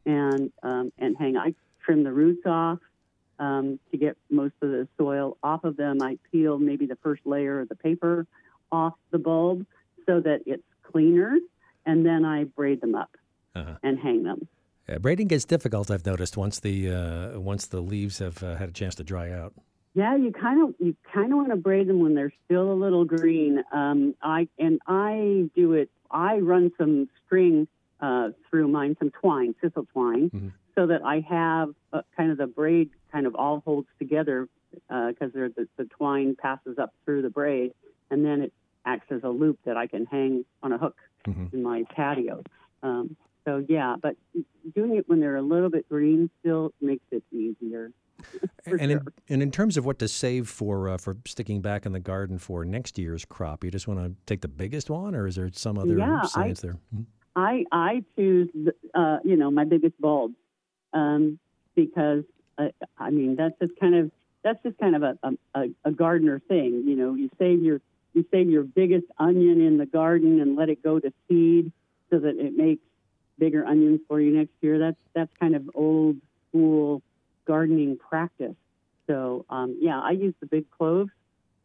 and 0.06 0.52
um, 0.64 0.92
and 0.98 1.16
hang 1.18 1.38
I 1.38 1.54
trim 1.86 2.04
the 2.04 2.12
roots 2.12 2.46
off 2.46 2.80
um, 3.40 3.80
to 3.92 3.98
get 3.98 4.18
most 4.30 4.54
of 4.62 4.70
the 4.70 4.88
soil 4.98 5.38
off 5.44 5.64
of 5.64 5.78
them. 5.78 6.02
I 6.02 6.18
peel 6.32 6.58
maybe 6.58 6.86
the 6.86 6.98
first 6.98 7.22
layer 7.26 7.60
of 7.62 7.70
the 7.70 7.76
paper 7.76 8.26
off 8.72 8.94
the 9.12 9.20
bulb 9.20 9.66
so 10.06 10.20
that 10.20 10.42
it's 10.46 10.64
cleaner, 10.84 11.38
and 11.86 12.06
then 12.06 12.26
I 12.26 12.46
braid 12.46 12.82
them 12.82 12.96
up 12.96 13.16
uh-huh. 13.56 13.76
and 13.84 14.00
hang 14.00 14.24
them. 14.24 14.48
Yeah, 14.88 14.98
braiding 14.98 15.28
gets 15.28 15.46
difficult. 15.46 15.90
I've 15.90 16.06
noticed 16.06 16.36
once 16.36 16.60
the 16.60 16.92
uh, 16.92 17.40
once 17.40 17.68
the 17.68 17.82
leaves 17.82 18.20
have 18.20 18.44
uh, 18.44 18.56
had 18.56 18.70
a 18.70 18.74
chance 18.74 18.96
to 18.96 19.04
dry 19.04 19.32
out. 19.32 19.54
Yeah, 19.96 20.16
you 20.16 20.32
kind 20.32 20.64
of 20.64 20.76
you 20.80 20.96
kind 21.14 21.32
of 21.32 21.38
want 21.38 21.50
to 21.50 21.56
braid 21.56 21.88
them 21.88 22.00
when 22.00 22.16
they're 22.16 22.34
still 22.46 22.72
a 22.72 22.74
little 22.74 23.06
green. 23.06 23.64
Um, 23.72 24.16
I 24.22 24.48
and 24.58 24.80
I 24.88 25.50
do 25.56 25.74
it. 25.74 25.90
I 26.10 26.38
run 26.38 26.72
some 26.78 27.10
string 27.26 27.68
uh, 28.00 28.30
through 28.50 28.68
mine, 28.68 28.96
some 29.00 29.12
twine, 29.12 29.56
sisal 29.64 29.88
twine, 29.94 30.30
mm-hmm. 30.30 30.48
so 30.76 30.88
that 30.88 31.04
I 31.04 31.20
have 31.30 31.70
uh, 31.92 32.02
kind 32.18 32.32
of 32.32 32.38
the 32.38 32.48
braid 32.48 32.90
kind 33.12 33.28
of 33.28 33.36
all 33.36 33.62
holds 33.66 33.88
together 34.00 34.48
because 34.72 35.30
uh, 35.36 35.50
the, 35.56 35.68
the 35.78 35.86
twine 35.86 36.36
passes 36.36 36.78
up 36.80 36.94
through 37.06 37.22
the 37.22 37.30
braid, 37.30 37.74
and 38.10 38.26
then 38.26 38.42
it 38.42 38.54
acts 38.86 39.12
as 39.12 39.24
a 39.24 39.30
loop 39.30 39.60
that 39.66 39.78
I 39.78 39.88
can 39.88 40.06
hang 40.06 40.46
on 40.62 40.74
a 40.74 40.78
hook 40.78 40.98
mm-hmm. 41.28 41.56
in 41.56 41.64
my 41.64 41.86
patio. 41.96 42.44
Um, 42.82 43.16
so 43.46 43.64
yeah, 43.68 43.96
but 44.02 44.16
doing 44.76 44.96
it 44.96 45.08
when 45.08 45.20
they're 45.20 45.36
a 45.36 45.42
little 45.42 45.70
bit 45.70 45.88
green 45.90 46.30
still 46.40 46.74
makes 46.82 46.93
and 48.84 48.92
in, 48.92 49.08
and 49.30 49.42
in 49.42 49.52
terms 49.52 49.78
of 49.78 49.86
what 49.86 50.00
to 50.00 50.08
save 50.08 50.50
for 50.50 50.90
uh, 50.90 50.98
for 50.98 51.16
sticking 51.26 51.62
back 51.62 51.86
in 51.86 51.94
the 51.94 52.00
garden 52.00 52.38
for 52.38 52.66
next 52.66 52.98
year's 52.98 53.24
crop, 53.24 53.64
you 53.64 53.72
just 53.72 53.88
want 53.88 54.00
to 54.00 54.14
take 54.26 54.42
the 54.42 54.48
biggest 54.48 54.90
one, 54.90 55.16
or 55.16 55.26
is 55.26 55.36
there 55.36 55.50
some 55.54 55.78
other 55.78 55.98
yeah, 55.98 56.24
science 56.24 56.64
I, 56.64 56.68
there? 56.68 56.78
Hmm? 56.94 57.02
I 57.36 57.66
I 57.72 58.04
choose 58.16 58.50
uh, 58.94 59.20
you 59.24 59.38
know 59.38 59.50
my 59.50 59.64
biggest 59.64 60.00
bulb 60.00 60.34
um, 60.94 61.40
because 61.76 62.24
uh, 62.58 62.70
I 62.98 63.10
mean 63.10 63.36
that's 63.36 63.56
just 63.60 63.80
kind 63.80 63.96
of 63.96 64.12
that's 64.44 64.62
just 64.64 64.78
kind 64.78 64.96
of 64.96 65.04
a, 65.04 65.18
a, 65.56 65.68
a 65.86 65.92
gardener 65.92 66.42
thing. 66.48 66.84
You 66.86 66.96
know, 66.96 67.16
you 67.16 67.30
save 67.40 67.64
your 67.64 67.80
you 68.14 68.26
save 68.32 68.50
your 68.50 68.64
biggest 68.64 69.06
onion 69.18 69.62
in 69.62 69.78
the 69.78 69.86
garden 69.86 70.42
and 70.42 70.56
let 70.56 70.70
it 70.70 70.84
go 70.84 71.00
to 71.00 71.12
seed 71.28 71.72
so 72.10 72.20
that 72.20 72.38
it 72.38 72.56
makes 72.56 72.84
bigger 73.40 73.66
onions 73.66 74.02
for 74.08 74.20
you 74.20 74.36
next 74.36 74.54
year. 74.62 74.78
That's 74.78 75.00
that's 75.14 75.32
kind 75.40 75.56
of 75.56 75.70
old 75.74 76.18
school 76.50 77.02
gardening 77.46 77.98
practice. 77.98 78.56
So 79.08 79.46
um, 79.50 79.78
yeah, 79.82 80.00
I 80.00 80.12
use 80.12 80.34
the 80.40 80.46
big 80.46 80.70
cloves, 80.72 81.12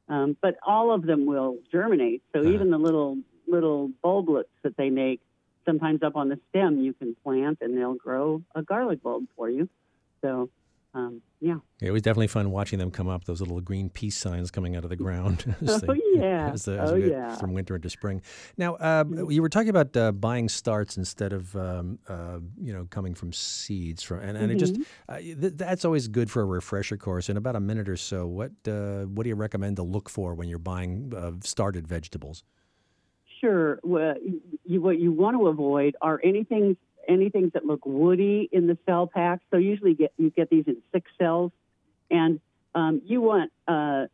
um, 0.08 0.36
but 0.40 0.56
all 0.66 0.92
of 0.92 1.02
them 1.02 1.26
will 1.26 1.58
germinate. 1.70 2.22
So 2.32 2.40
uh-huh. 2.40 2.50
even 2.50 2.70
the 2.70 2.78
little 2.78 3.18
little 3.46 3.90
bulblets 4.04 4.44
that 4.62 4.76
they 4.76 4.90
make, 4.90 5.20
sometimes 5.64 6.02
up 6.02 6.16
on 6.16 6.28
the 6.28 6.38
stem, 6.50 6.80
you 6.80 6.92
can 6.92 7.16
plant 7.22 7.58
and 7.60 7.76
they'll 7.76 7.94
grow 7.94 8.42
a 8.54 8.62
garlic 8.62 9.02
bulb 9.02 9.24
for 9.36 9.48
you. 9.48 9.68
So 10.22 10.50
um, 10.94 11.20
yeah. 11.40 11.56
yeah. 11.80 11.88
It 11.88 11.90
was 11.92 12.02
definitely 12.02 12.28
fun 12.28 12.50
watching 12.50 12.78
them 12.78 12.90
come 12.90 13.08
up, 13.08 13.24
those 13.24 13.40
little 13.40 13.60
green 13.60 13.90
peace 13.90 14.16
signs 14.16 14.50
coming 14.50 14.74
out 14.74 14.84
of 14.84 14.90
the 14.90 14.96
ground. 15.04 15.54
oh, 15.66 15.78
they, 15.78 16.00
yeah. 16.14 16.50
As 16.52 16.66
as 16.66 16.90
oh, 16.90 16.94
yeah. 16.94 17.36
From 17.36 17.52
winter 17.52 17.76
into 17.76 17.90
spring. 17.90 18.22
Now, 18.56 18.74
uh, 18.76 19.04
you 19.28 19.42
were 19.42 19.48
talking 19.48 19.68
about 19.68 19.96
uh, 19.96 20.12
buying 20.12 20.48
starts 20.48 20.96
instead 20.96 21.32
of, 21.32 21.54
um, 21.56 21.98
uh, 22.08 22.38
you 22.60 22.72
know, 22.72 22.86
coming 22.90 23.14
from 23.14 23.32
seeds. 23.32 24.02
From, 24.02 24.20
and, 24.20 24.30
and 24.30 24.38
mm-hmm. 24.38 24.50
it 24.52 24.58
just, 24.58 24.74
mm-hmm. 24.74 25.12
uh, 25.12 25.18
th- 25.18 25.54
that's 25.56 25.84
always 25.84 26.08
good 26.08 26.30
for 26.30 26.42
a 26.42 26.46
refresher 26.46 26.96
course. 26.96 27.28
In 27.28 27.36
about 27.36 27.56
a 27.56 27.60
minute 27.60 27.88
or 27.88 27.96
so, 27.96 28.26
what, 28.26 28.52
uh, 28.66 29.04
what 29.04 29.24
do 29.24 29.28
you 29.28 29.36
recommend 29.36 29.76
to 29.76 29.82
look 29.82 30.08
for 30.08 30.34
when 30.34 30.48
you're 30.48 30.58
buying 30.58 31.12
uh, 31.16 31.32
started 31.42 31.86
vegetables? 31.86 32.44
Sure. 33.40 33.78
Well, 33.84 34.14
you, 34.64 34.80
what 34.80 34.98
you 34.98 35.12
want 35.12 35.36
to 35.36 35.46
avoid 35.46 35.94
are 36.00 36.20
anything 36.24 36.76
anything 37.08 37.50
that 37.54 37.64
look 37.64 37.84
woody 37.86 38.48
in 38.52 38.66
the 38.66 38.78
cell 38.86 39.06
pack. 39.06 39.40
So 39.50 39.56
usually 39.56 39.94
get 39.94 40.12
you 40.18 40.30
get 40.30 40.50
these 40.50 40.64
in 40.66 40.76
six 40.92 41.10
cells, 41.18 41.50
and 42.10 42.40
um, 42.74 43.02
you 43.04 43.20
want 43.20 43.50
uh, 43.66 44.06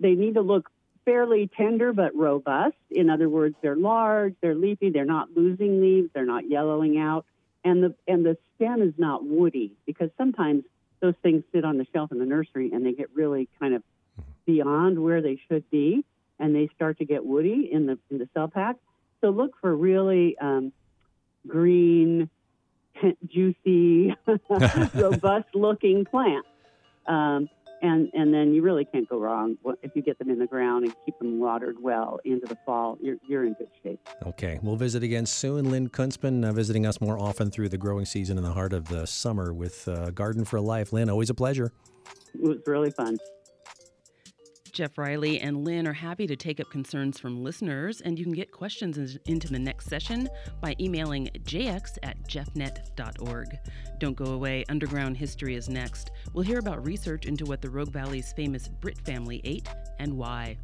they 0.00 0.14
need 0.14 0.34
to 0.34 0.42
look 0.42 0.70
fairly 1.04 1.48
tender 1.56 1.92
but 1.92 2.14
robust. 2.14 2.76
In 2.90 3.08
other 3.08 3.28
words, 3.28 3.54
they're 3.62 3.76
large, 3.76 4.34
they're 4.40 4.56
leafy, 4.56 4.90
they're 4.90 5.04
not 5.04 5.28
losing 5.34 5.80
leaves, 5.80 6.10
they're 6.12 6.26
not 6.26 6.50
yellowing 6.50 6.98
out, 6.98 7.24
and 7.64 7.82
the 7.82 7.94
and 8.06 8.26
the 8.26 8.36
stem 8.56 8.82
is 8.82 8.94
not 8.98 9.24
woody 9.24 9.72
because 9.86 10.10
sometimes 10.18 10.64
those 11.00 11.14
things 11.22 11.44
sit 11.52 11.64
on 11.64 11.78
the 11.78 11.86
shelf 11.92 12.10
in 12.10 12.18
the 12.18 12.24
nursery 12.24 12.72
and 12.72 12.84
they 12.84 12.92
get 12.92 13.08
really 13.14 13.48
kind 13.60 13.74
of 13.74 13.82
beyond 14.46 14.98
where 14.98 15.20
they 15.20 15.38
should 15.48 15.68
be, 15.70 16.04
and 16.38 16.54
they 16.54 16.68
start 16.74 16.98
to 16.98 17.04
get 17.04 17.24
woody 17.24 17.68
in 17.70 17.86
the 17.86 17.98
in 18.10 18.18
the 18.18 18.28
cell 18.34 18.48
pack. 18.48 18.76
So 19.20 19.30
look 19.30 19.54
for 19.60 19.74
really 19.74 20.36
um, 20.38 20.72
green, 21.46 22.30
juicy, 23.26 24.14
robust 24.94 25.48
looking 25.54 26.04
plant. 26.04 26.46
Um, 27.06 27.48
and 27.82 28.10
and 28.14 28.32
then 28.32 28.54
you 28.54 28.62
really 28.62 28.84
can't 28.84 29.08
go 29.08 29.18
wrong 29.18 29.56
if 29.82 29.92
you 29.94 30.02
get 30.02 30.18
them 30.18 30.30
in 30.30 30.38
the 30.38 30.46
ground 30.46 30.84
and 30.84 30.94
keep 31.04 31.18
them 31.18 31.38
watered 31.38 31.76
well 31.80 32.18
into 32.24 32.46
the 32.46 32.56
fall. 32.64 32.96
You're 33.00 33.16
you're 33.28 33.44
in 33.44 33.52
good 33.54 33.68
shape. 33.82 34.00
Okay, 34.24 34.58
we'll 34.62 34.76
visit 34.76 35.02
again 35.02 35.26
soon. 35.26 35.70
Lynn 35.70 35.88
Kunstman 35.88 36.48
uh, 36.48 36.52
visiting 36.52 36.86
us 36.86 37.00
more 37.00 37.18
often 37.18 37.50
through 37.50 37.68
the 37.68 37.78
growing 37.78 38.06
season 38.06 38.38
in 38.38 38.44
the 38.44 38.52
heart 38.52 38.72
of 38.72 38.88
the 38.88 39.06
summer 39.06 39.52
with 39.52 39.86
uh, 39.88 40.10
Garden 40.10 40.44
for 40.44 40.60
Life. 40.60 40.92
Lynn, 40.92 41.10
always 41.10 41.30
a 41.30 41.34
pleasure. 41.34 41.72
It 42.34 42.42
was 42.42 42.58
really 42.66 42.90
fun. 42.90 43.18
Jeff 44.76 44.98
Riley 44.98 45.40
and 45.40 45.64
Lynn 45.64 45.88
are 45.88 45.94
happy 45.94 46.26
to 46.26 46.36
take 46.36 46.60
up 46.60 46.68
concerns 46.68 47.18
from 47.18 47.42
listeners, 47.42 48.02
and 48.02 48.18
you 48.18 48.26
can 48.26 48.34
get 48.34 48.52
questions 48.52 49.16
into 49.24 49.48
the 49.48 49.58
next 49.58 49.86
session 49.86 50.28
by 50.60 50.76
emailing 50.78 51.30
jx 51.44 51.96
at 52.02 52.22
jeffnet.org. 52.28 53.58
Don't 53.96 54.14
go 54.14 54.34
away, 54.34 54.66
Underground 54.68 55.16
History 55.16 55.54
is 55.54 55.70
next. 55.70 56.10
We'll 56.34 56.44
hear 56.44 56.58
about 56.58 56.84
research 56.84 57.24
into 57.24 57.46
what 57.46 57.62
the 57.62 57.70
Rogue 57.70 57.90
Valley's 57.90 58.34
famous 58.34 58.68
Britt 58.68 58.98
family 58.98 59.40
ate 59.44 59.66
and 59.98 60.12
why. 60.14 60.58